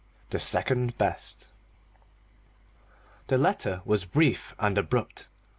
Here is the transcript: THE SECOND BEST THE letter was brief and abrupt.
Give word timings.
THE 0.31 0.39
SECOND 0.39 0.97
BEST 0.97 1.47
THE 3.27 3.37
letter 3.37 3.83
was 3.85 4.03
brief 4.05 4.55
and 4.57 4.75
abrupt. 4.79 5.29